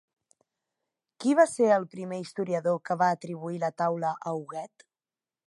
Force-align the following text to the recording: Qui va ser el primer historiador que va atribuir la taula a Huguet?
Qui 1.23 1.35
va 1.39 1.45
ser 1.51 1.67
el 1.75 1.85
primer 1.91 2.19
historiador 2.23 2.81
que 2.91 2.99
va 3.03 3.11
atribuir 3.19 3.61
la 3.67 3.71
taula 3.83 4.17
a 4.19 4.35
Huguet? 4.41 4.89